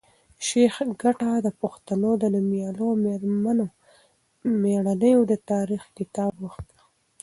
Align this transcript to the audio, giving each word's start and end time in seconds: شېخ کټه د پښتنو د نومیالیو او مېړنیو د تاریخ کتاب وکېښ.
شېخ 0.45 0.75
کټه 1.01 1.31
د 1.45 1.47
پښتنو 1.61 2.11
د 2.21 2.23
نومیالیو 2.35 2.89
او 2.91 2.97
مېړنیو 4.61 5.19
د 5.31 5.33
تاریخ 5.49 5.83
کتاب 5.97 6.33
وکېښ. 6.43 6.77